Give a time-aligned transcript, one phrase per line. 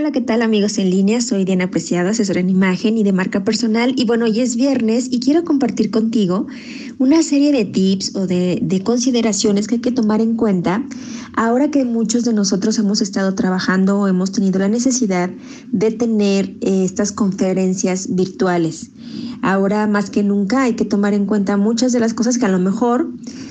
[0.00, 1.20] Hola, ¿qué tal amigos en línea?
[1.20, 3.92] Soy Diana Preciado, asesora en imagen y de marca personal.
[3.98, 6.46] Y bueno, hoy es viernes y quiero compartir contigo
[6.98, 10.82] una serie de tips o de, consideraciones que hay que tomar en cuenta
[11.34, 15.28] ahora que muchos de nosotros hemos estado trabajando o hemos tenido la necesidad
[15.70, 18.90] de tener eh, estas conferencias virtuales.
[19.42, 22.50] Ahora más que nunca hay que tomar en cuenta muchas de las cosas que a
[22.50, 23.08] lo mejor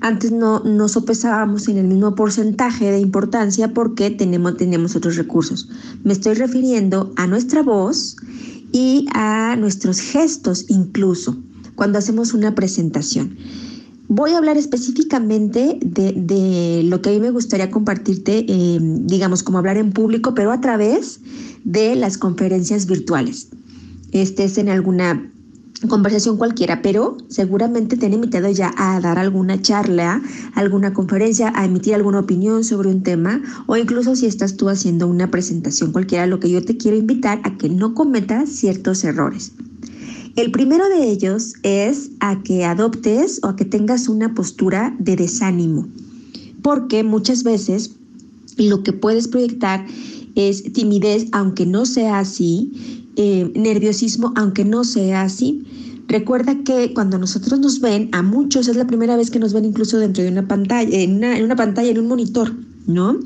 [0.00, 5.68] antes no, no sopesábamos en el mismo porcentaje de importancia porque tenemos, tenemos otros recursos.
[6.04, 8.16] Me estoy refiriendo a nuestra voz
[8.72, 11.36] y a nuestros gestos incluso
[11.74, 13.36] cuando hacemos una presentación.
[14.08, 19.58] Voy a hablar específicamente de, lo que a mí me gustaría compartirte, eh, digamos, como
[19.58, 21.20] hablar en público, pero a través
[21.62, 23.48] de las conferencias virtuales.
[24.10, 25.30] Estés en alguna
[25.88, 30.22] conversación cualquiera, pero seguramente te han invitado ya a dar alguna charla,
[30.54, 35.06] alguna conferencia, a emitir alguna opinión sobre un tema o incluso si estás tú haciendo
[35.06, 39.52] una presentación cualquiera, lo que yo te quiero invitar a que no cometas ciertos errores.
[40.36, 45.16] El primero de ellos es a que adoptes o a que tengas una postura de
[45.16, 45.88] desánimo,
[46.62, 47.96] porque muchas veces
[48.56, 49.86] lo que puedes proyectar
[50.34, 55.64] es timidez, aunque no sea así, eh, nerviosismo, aunque no sea así.
[56.10, 59.64] Recuerda que cuando nosotros nos ven, a muchos es la primera vez que nos ven
[59.64, 62.52] incluso dentro de una pantalla, en una, en una pantalla, en un monitor,
[62.88, 63.16] ¿no?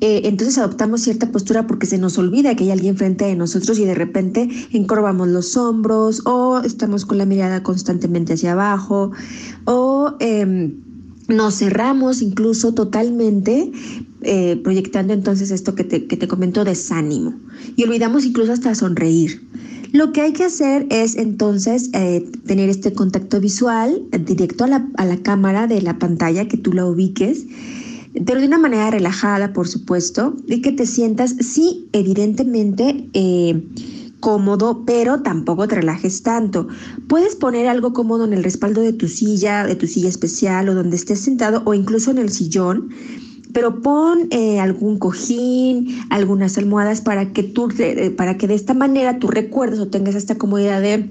[0.00, 3.78] Eh, entonces adoptamos cierta postura porque se nos olvida que hay alguien frente a nosotros
[3.78, 9.10] y de repente encorvamos los hombros o estamos con la mirada constantemente hacia abajo
[9.66, 10.76] o em,
[11.28, 13.70] nos cerramos incluso totalmente
[14.22, 17.34] eh, proyectando entonces esto que te, que te comento desánimo
[17.76, 19.42] y olvidamos incluso hasta sonreír.
[19.92, 24.88] Lo que hay que hacer es entonces eh, tener este contacto visual directo a la,
[24.96, 27.46] a la cámara de la pantalla, que tú la ubiques,
[28.26, 33.62] pero de una manera relajada, por supuesto, y que te sientas, sí, evidentemente, eh,
[34.20, 36.68] cómodo, pero tampoco te relajes tanto.
[37.06, 40.74] Puedes poner algo cómodo en el respaldo de tu silla, de tu silla especial o
[40.74, 42.90] donde estés sentado o incluso en el sillón
[43.58, 48.72] pero pon eh, algún cojín, algunas almohadas para que tú, eh, para que de esta
[48.72, 51.10] manera tú recuerdes o tengas esta comodidad de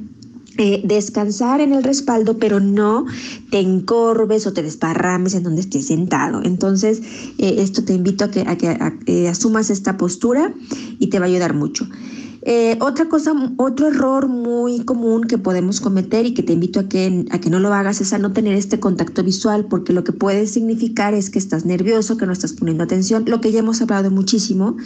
[0.57, 3.05] eh, descansar en el respaldo, pero no
[3.51, 6.41] te encorves o te desparrames en donde estés sentado.
[6.41, 7.01] Entonces,
[7.37, 10.53] esto te invito a que, a que asumas esta postura
[10.99, 11.85] y te va a ayudar mucho.
[12.49, 16.87] Eh, otra cosa, otro error muy común que podemos cometer y que te invito a
[16.87, 20.05] que, a que no lo hagas es a no tener este contacto visual, porque lo
[20.05, 23.59] que puede significar es que estás nervioso, que no estás poniendo atención, lo que ya
[23.59, 24.77] hemos hablado muchísimo.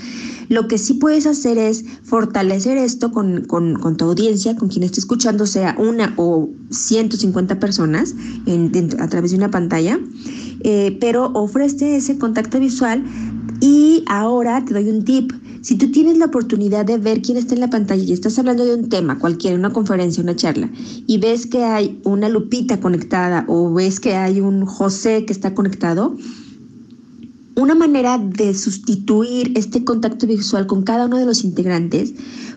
[0.49, 4.99] Lo que sí puedes hacer es fortalecer esto con, con, tu audiencia, con quien esté
[4.99, 8.15] escuchando, sea una o 150 personas
[8.97, 9.99] a través de una pantalla,
[10.61, 13.03] eh, pero ofrece ese contacto visual
[13.59, 17.53] y ahora te doy un tip si tú tienes la oportunidad de ver quién está
[17.53, 20.69] en la pantalla y estás hablando de un tema, cualquiera, una conferencia, una charla,
[21.07, 25.53] y ves que hay una Lupita conectada o ves que hay un José que está
[25.53, 26.15] conectado,
[27.55, 32.13] una manera de sustituir este contacto visual con cada uno de los integrantes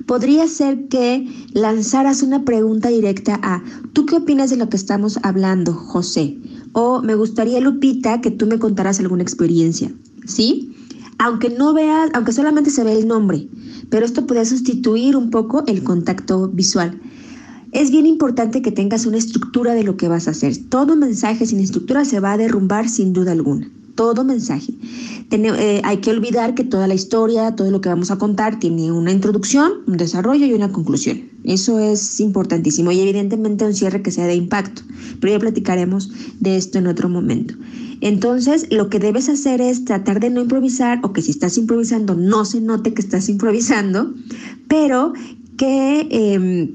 [0.06, 3.62] podría ser que lanzaras una pregunta directa a,
[3.93, 6.38] ¿tú qué opinas de lo que estamos hablando, José?
[6.72, 9.93] O me gustaría, Lupita, que tú me contaras alguna experiencia,
[10.26, 10.74] ¿sí?
[11.19, 13.48] Aunque no veas, aunque solamente se ve el nombre,
[13.91, 17.00] pero esto puede sustituir un poco el contacto visual.
[17.72, 20.56] Es bien importante que tengas una estructura de lo que vas a hacer.
[20.69, 23.69] Todo mensaje sin estructura se va a derrumbar sin duda alguna.
[23.97, 24.72] Todo mensaje.
[25.30, 28.92] Eh, hay que olvidar que toda la historia, todo lo que vamos a contar, tiene
[28.92, 31.22] una introducción, un desarrollo y una conclusión.
[31.42, 34.82] Eso es importantísimo y evidentemente un cierre que sea de impacto.
[35.20, 37.54] Pero ya platicaremos de esto en otro momento.
[38.04, 42.15] Entonces, lo que debes hacer es tratar de no improvisar o que si estás improvisando
[42.15, 44.12] no se note que estás improvisando,
[44.69, 45.15] pero
[45.56, 46.69] que em,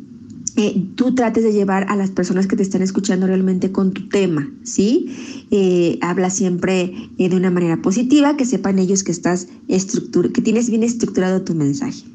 [0.55, 4.09] eh, tú trates de llevar a las personas que te están escuchando realmente con tu
[4.09, 5.45] tema, ¿sí?
[5.51, 10.71] Eh, habla siempre eh, de una manera positiva, que sepan ellos que estás que tienes
[10.71, 12.05] bien estructurado tu mensaje.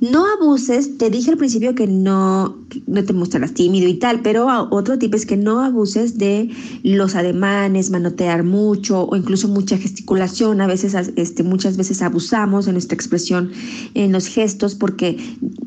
[0.00, 2.56] No abuses, te dije al principio que no,
[2.86, 6.50] no te mostrarás tímido y tal, pero otro tipo es que no abuses de
[6.84, 10.60] los ademanes, manotear mucho o incluso mucha gesticulación.
[10.60, 13.50] A veces, este, muchas veces abusamos de nuestra expresión
[13.94, 15.18] en los gestos porque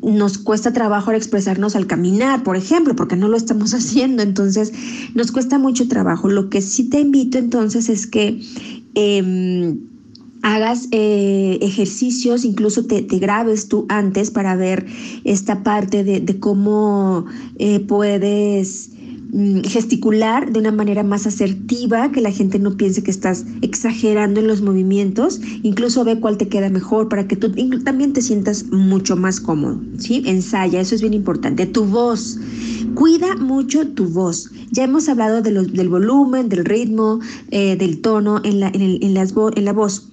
[0.02, 4.22] nos cuesta trabajo expresarnos al caminar, por ejemplo, porque no lo estamos haciendo.
[4.22, 4.72] Entonces,
[5.14, 6.30] nos cuesta mucho trabajo.
[6.30, 8.40] Lo que sí te invito entonces es que...
[8.94, 9.76] Eh,
[10.42, 14.86] hagas eh, ejercicios, incluso te, grabes tú antes para ver
[15.24, 17.26] esta parte de, cómo
[17.58, 18.90] eh, puedes
[19.32, 24.40] mm, gesticular de una manera más asertiva, que la gente no piense que estás exagerando
[24.40, 27.52] en los movimientos, incluso ve cuál te queda mejor para que tú
[27.84, 30.22] también te sientas mucho más cómodo, ¿sí?
[30.26, 31.66] Ensaya, eso es bien importante.
[31.66, 32.38] Tu voz,
[32.94, 34.50] cuida mucho tu voz.
[34.72, 39.64] Ya hemos hablado del volumen, del ritmo, eh, del tono en la, en, las en
[39.64, 40.11] la voz.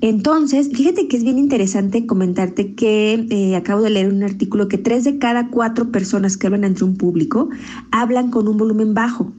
[0.00, 4.78] Entonces, fíjate que es bien interesante comentarte que eh, acabo de leer un artículo que
[4.78, 7.48] tres de cada cuatro personas que hablan ante un público
[7.90, 9.32] hablan con un volumen bajo.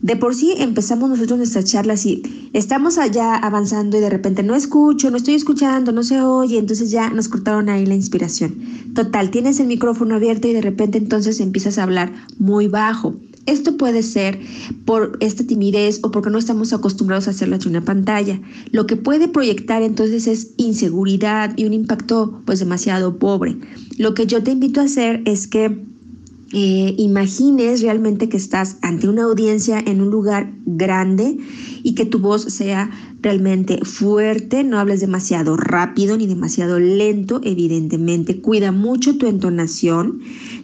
[0.00, 2.22] De por sí empezamos nosotros nuestras charlas y
[2.52, 6.92] estamos allá avanzando y de repente no escucho, no estoy escuchando, no se oye, entonces
[6.92, 8.54] ya nos cortaron ahí la inspiración.
[8.94, 13.16] Total, tienes el micrófono abierto y de repente entonces empiezas a hablar muy bajo.
[13.48, 14.38] Esto puede ser
[14.84, 18.38] por esta timidez o porque no estamos acostumbrados a hacerlo en una pantalla.
[18.72, 23.56] Lo que puede proyectar entonces es inseguridad y un impacto pues demasiado pobre.
[23.96, 25.82] Lo que yo te invito a hacer es que
[26.52, 31.38] eh, imagines realmente que estás ante una audiencia en un lugar grande
[31.82, 38.40] y que tu voz sea realmente fuerte, no hables demasiado rápido ni demasiado lento, evidentemente.
[38.40, 40.20] Cuida mucho tu entonación,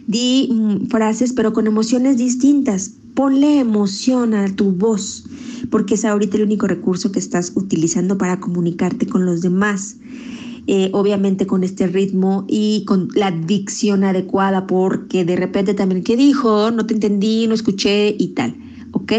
[0.07, 2.93] di mm, frases pero con emociones distintas.
[3.13, 5.25] Ponle emoción a tu voz,
[5.69, 9.97] porque es ahorita el único recurso que estás utilizando para comunicarte con los demás.
[10.67, 16.17] Eh, obviamente con este ritmo y con la dicción adecuada, porque de repente también, ¿qué
[16.17, 16.71] dijo?
[16.71, 18.55] No te entendí, no escuché y tal.
[18.95, 19.11] ¿ok?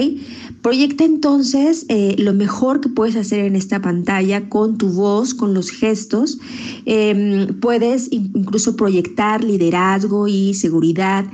[0.66, 5.54] Proyecta entonces eh, lo mejor que puedes hacer en esta pantalla con tu voz, con
[5.54, 6.40] los gestos.
[6.86, 11.24] Em, puedes incluso proyectar liderazgo y seguridad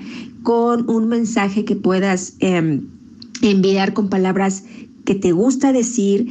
[0.42, 2.82] con un mensaje que puedas em,
[3.40, 4.64] enviar con palabras
[5.06, 6.28] que te gusta decir,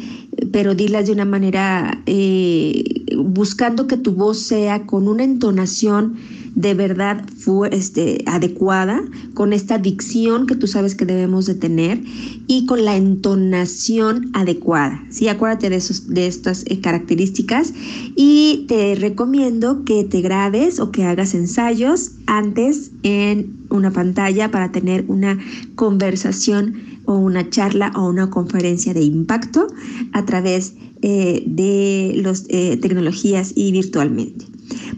[0.51, 2.83] pero dilas de una manera eh,
[3.18, 6.18] buscando que tu voz sea con una entonación
[6.61, 9.01] de verdad fue este, adecuada,
[9.33, 12.01] con esta dicción que tú sabes que debemos de tener
[12.47, 15.03] y con la entonación adecuada.
[15.09, 15.27] ¿sí?
[15.27, 17.73] Acuérdate de, esos, de estas eh, características
[18.15, 24.71] y te recomiendo que te grabes o que hagas ensayos antes en una pantalla para
[24.71, 25.39] tener una
[25.75, 26.75] conversación
[27.05, 29.67] o una charla o una conferencia de impacto
[30.13, 34.45] a través eh, de las eh, tecnologías y virtualmente.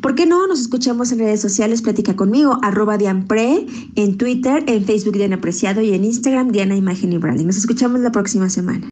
[0.03, 0.45] ¿Por qué no?
[0.47, 3.65] Nos escuchamos en redes sociales, platica conmigo, arroba Dianpre,
[3.95, 7.45] en Twitter, en Facebook Diana Apreciado y en Instagram Diana Imagen y Branding.
[7.45, 8.81] Nos escuchamos la próxima semana.